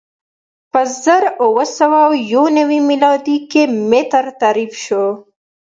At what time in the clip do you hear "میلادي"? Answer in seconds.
2.89-3.37